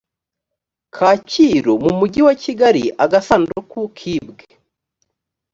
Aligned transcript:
kacyiru 0.95 1.73
mu 1.83 1.91
mujyi 1.99 2.21
wa 2.27 2.33
kigali 2.43 2.83
agasanduka 3.03 3.79
kibwe 3.97 4.43